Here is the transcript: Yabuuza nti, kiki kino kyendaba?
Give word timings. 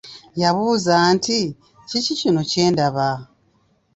Yabuuza 0.41 0.95
nti, 1.15 1.39
kiki 1.89 2.13
kino 2.19 2.41
kyendaba? 2.49 3.07